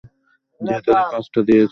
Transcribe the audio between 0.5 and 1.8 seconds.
যে তাদের কাজটা দিয়েছে।